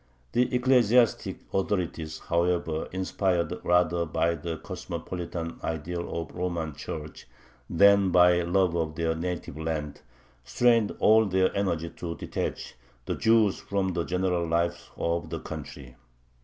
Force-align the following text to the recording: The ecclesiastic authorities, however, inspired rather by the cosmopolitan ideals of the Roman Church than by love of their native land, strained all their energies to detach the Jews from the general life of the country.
The 0.31 0.51
ecclesiastic 0.55 1.41
authorities, 1.53 2.17
however, 2.27 2.89
inspired 2.91 3.53
rather 3.63 4.03
by 4.07 4.33
the 4.33 4.57
cosmopolitan 4.57 5.59
ideals 5.63 6.11
of 6.11 6.29
the 6.29 6.39
Roman 6.41 6.73
Church 6.73 7.27
than 7.69 8.09
by 8.09 8.41
love 8.41 8.73
of 8.75 8.95
their 8.95 9.13
native 9.13 9.59
land, 9.59 10.01
strained 10.43 10.95
all 10.97 11.27
their 11.27 11.55
energies 11.55 11.91
to 11.97 12.15
detach 12.15 12.73
the 13.05 13.13
Jews 13.13 13.59
from 13.59 13.89
the 13.89 14.03
general 14.03 14.47
life 14.47 14.89
of 14.97 15.29
the 15.29 15.39
country. 15.39 15.95